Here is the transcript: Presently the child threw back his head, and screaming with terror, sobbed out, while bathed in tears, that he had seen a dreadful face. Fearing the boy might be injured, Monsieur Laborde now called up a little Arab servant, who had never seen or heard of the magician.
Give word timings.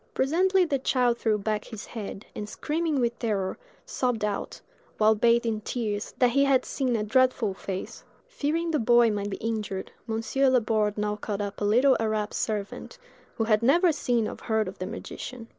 Presently 0.15 0.65
the 0.65 0.79
child 0.79 1.19
threw 1.19 1.37
back 1.37 1.65
his 1.65 1.85
head, 1.85 2.25
and 2.35 2.49
screaming 2.49 2.99
with 2.99 3.19
terror, 3.19 3.59
sobbed 3.85 4.25
out, 4.25 4.59
while 4.97 5.13
bathed 5.13 5.45
in 5.45 5.61
tears, 5.61 6.15
that 6.17 6.31
he 6.31 6.43
had 6.45 6.65
seen 6.65 6.95
a 6.95 7.03
dreadful 7.03 7.53
face. 7.53 8.03
Fearing 8.27 8.71
the 8.71 8.79
boy 8.79 9.11
might 9.11 9.29
be 9.29 9.37
injured, 9.37 9.91
Monsieur 10.07 10.49
Laborde 10.49 10.97
now 10.97 11.17
called 11.17 11.39
up 11.43 11.61
a 11.61 11.65
little 11.65 11.95
Arab 11.99 12.33
servant, 12.33 12.97
who 13.35 13.43
had 13.43 13.61
never 13.61 13.91
seen 13.91 14.27
or 14.27 14.37
heard 14.41 14.67
of 14.67 14.79
the 14.79 14.87
magician. 14.87 15.49